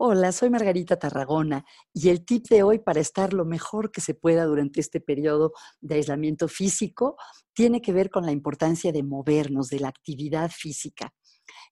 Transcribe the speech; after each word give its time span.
Hola, 0.00 0.30
soy 0.30 0.48
Margarita 0.48 0.96
Tarragona 0.96 1.64
y 1.92 2.08
el 2.10 2.24
tip 2.24 2.46
de 2.48 2.62
hoy 2.62 2.78
para 2.78 3.00
estar 3.00 3.32
lo 3.32 3.44
mejor 3.44 3.90
que 3.90 4.00
se 4.00 4.14
pueda 4.14 4.44
durante 4.44 4.78
este 4.80 5.00
periodo 5.00 5.54
de 5.80 5.96
aislamiento 5.96 6.46
físico 6.46 7.16
tiene 7.52 7.82
que 7.82 7.92
ver 7.92 8.08
con 8.08 8.24
la 8.24 8.30
importancia 8.30 8.92
de 8.92 9.02
movernos, 9.02 9.70
de 9.70 9.80
la 9.80 9.88
actividad 9.88 10.52
física. 10.52 11.12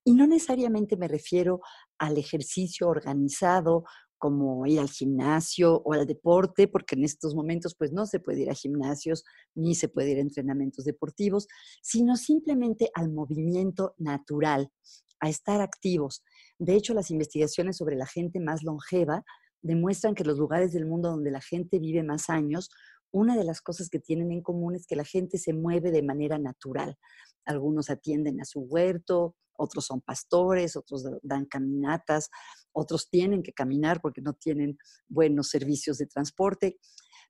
Y 0.03 0.15
no 0.15 0.27
necesariamente 0.27 0.97
me 0.97 1.07
refiero 1.07 1.61
al 1.99 2.19
ejercicio 2.19 2.89
organizado 2.89 3.85
como 4.19 4.67
ir 4.67 4.81
al 4.81 4.91
gimnasio 4.91 5.81
o 5.85 5.93
al 5.93 6.05
deporte, 6.05 6.67
porque 6.67 6.97
en 6.97 7.05
estos 7.05 7.33
momentos 7.37 7.77
pues 7.79 7.93
no 7.93 8.07
se 8.07 8.19
puede 8.19 8.43
ir 8.43 8.51
a 8.51 8.55
gimnasios 8.55 9.23
ni 9.55 9.77
se 9.77 9.89
puede 9.89 10.11
ir 10.11 10.19
a 10.19 10.23
entrenamientos 10.23 10.85
deportivos, 10.85 11.47
sino 11.81 12.17
simplemente 12.17 12.91
al 12.95 13.13
movimiento 13.13 13.95
natural, 13.99 14.73
a 15.21 15.29
estar 15.29 15.61
activos. 15.61 16.23
De 16.59 16.75
hecho, 16.75 16.95
las 16.95 17.11
investigaciones 17.11 17.77
sobre 17.77 17.97
la 17.97 18.07
gente 18.07 18.41
más 18.41 18.63
longeva 18.63 19.25
demuestran 19.63 20.15
que 20.15 20.25
los 20.25 20.39
lugares 20.39 20.73
del 20.73 20.87
mundo 20.87 21.11
donde 21.11 21.31
la 21.31 21.41
gente 21.41 21.79
vive 21.79 22.03
más 22.03 22.31
años, 22.31 22.71
una 23.11 23.37
de 23.37 23.45
las 23.45 23.61
cosas 23.61 23.89
que 23.89 23.99
tienen 23.99 24.31
en 24.31 24.43
común 24.43 24.75
es 24.75 24.87
que 24.87 24.97
la 24.97 25.05
gente 25.05 25.39
se 25.39 25.53
mueve 25.53 25.91
de 25.91 26.03
manera 26.03 26.39
natural. 26.39 26.97
Algunos 27.45 27.89
atienden 27.91 28.41
a 28.41 28.45
su 28.45 28.61
huerto, 28.61 29.35
otros 29.57 29.87
son 29.87 30.01
pastores, 30.01 30.77
otros 30.77 31.05
dan 31.23 31.47
caminatas, 31.47 32.31
otros 32.73 33.09
tienen 33.09 33.43
que 33.43 33.53
caminar 33.53 34.01
porque 34.01 34.21
no 34.21 34.35
tienen 34.35 34.77
buenos 35.09 35.49
servicios 35.49 35.99
de 35.99 36.07
transporte. 36.07 36.79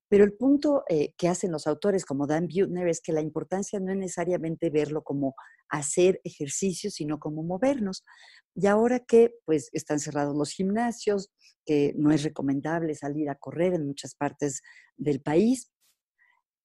Pero 0.09 0.25
el 0.25 0.35
punto 0.35 0.85
eh, 0.89 1.15
que 1.17 1.29
hacen 1.29 1.51
los 1.51 1.67
autores 1.67 2.05
como 2.05 2.27
Dan 2.27 2.49
Buettner 2.49 2.89
es 2.89 3.01
que 3.01 3.13
la 3.13 3.21
importancia 3.21 3.81
no 3.81 3.93
es 3.93 3.99
necesariamente 3.99 4.71
verlo 4.71 5.03
como 5.03 5.35
hacer 5.69 6.21
ejercicio, 6.25 6.91
sino 6.91 7.19
como 7.19 7.43
movernos. 7.43 8.05
Y 8.55 8.67
ahora 8.67 9.01
que 9.01 9.35
pues 9.45 9.69
están 9.73 9.99
cerrados 9.99 10.37
los 10.37 10.53
gimnasios, 10.53 11.31
que 11.65 11.93
no 11.97 12.13
es 12.13 12.23
recomendable 12.23 12.95
salir 12.95 13.29
a 13.29 13.35
correr 13.35 13.75
en 13.75 13.87
muchas 13.87 14.15
partes 14.15 14.63
del 14.97 15.21
país, 15.21 15.73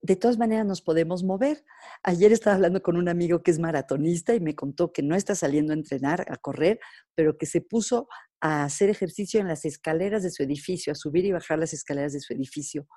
de 0.04 0.16
todas 0.16 0.38
maneras 0.38 0.66
nos 0.66 0.82
podemos 0.82 1.24
mover. 1.24 1.64
Ayer 2.04 2.32
estaba 2.32 2.56
hablando 2.56 2.82
con 2.82 2.98
un 2.98 3.08
amigo 3.08 3.44
que 3.44 3.52
es 3.52 3.60
maratonista 3.60 4.34
y 4.34 4.40
me 4.40 4.56
contó 4.56 4.92
que 4.92 5.04
no 5.04 5.16
está 5.16 5.36
saliendo 5.36 5.74
a 5.74 5.76
entrenar, 5.76 6.26
a 6.30 6.38
correr, 6.38 6.80
pero 7.16 7.38
que 7.38 7.46
se 7.46 7.62
puso 7.62 8.08
a 8.40 8.64
hacer 8.64 8.90
ejercicio 8.90 9.40
en 9.40 9.48
las 9.48 9.64
escaleras 9.64 10.24
de 10.24 10.32
su 10.32 10.42
edificio, 10.42 10.92
a 10.92 10.96
subir 10.96 11.26
y 11.26 11.32
bajar 11.32 11.60
las 11.60 11.74
escaleras 11.74 12.14
de 12.14 12.20
su 12.20 12.34
edificio 12.34 12.88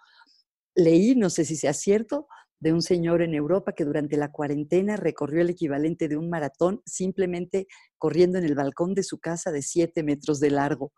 leí, 0.74 1.14
no 1.14 1.30
sé 1.30 1.44
si 1.44 1.56
sea 1.56 1.72
cierto, 1.72 2.28
de 2.60 2.72
un 2.72 2.82
señor 2.82 3.20
en 3.20 3.34
Europa 3.34 3.72
que 3.72 3.84
durante 3.84 4.16
la 4.16 4.32
cuarentena 4.32 4.96
recorrió 4.96 5.42
el 5.42 5.50
equivalente 5.50 6.08
de 6.08 6.16
un 6.16 6.30
maratón 6.30 6.80
simplemente 6.86 7.66
corriendo 7.98 8.38
en 8.38 8.44
el 8.44 8.54
balcón 8.54 8.94
de 8.94 9.02
su 9.02 9.18
casa 9.18 9.52
de 9.52 9.60
siete 9.60 10.02
metros 10.02 10.40
de 10.40 10.50
largo. 10.50 10.92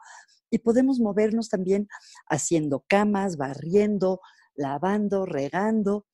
Y 0.48 0.58
podemos 0.58 1.00
movernos 1.00 1.48
también 1.48 1.88
haciendo 2.28 2.84
camas, 2.86 3.36
barriendo, 3.36 4.20
lavando, 4.54 5.26
regando. 5.26 6.06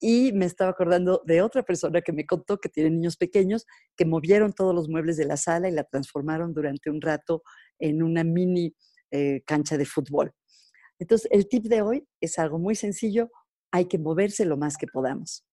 Y 0.00 0.32
me 0.32 0.46
estaba 0.46 0.70
acordando 0.70 1.22
de 1.26 1.42
otra 1.42 1.64
persona 1.64 2.00
que 2.00 2.12
me 2.12 2.24
contó 2.24 2.58
que 2.58 2.68
tiene 2.68 2.90
niños 2.90 3.16
pequeños 3.16 3.66
que 3.96 4.06
movieron 4.06 4.52
todos 4.52 4.74
los 4.74 4.88
muebles 4.88 5.16
de 5.16 5.26
la 5.26 5.36
sala 5.36 5.68
y 5.68 5.72
la 5.72 5.84
transformaron 5.84 6.54
durante 6.54 6.88
un 6.88 7.00
rato 7.00 7.42
en 7.78 8.02
una 8.02 8.24
mini 8.24 8.74
eh, 9.10 9.42
cancha 9.44 9.76
de 9.76 9.84
fútbol. 9.84 10.32
Entonces, 10.98 11.28
el 11.32 11.48
tip 11.48 11.64
de 11.64 11.82
hoy 11.82 12.06
es 12.20 12.38
algo 12.38 12.58
muy 12.58 12.74
sencillo, 12.74 13.30
hay 13.72 13.86
que 13.86 13.98
moverse 13.98 14.44
lo 14.44 14.56
más 14.56 14.76
que 14.76 14.86
podamos. 14.86 15.44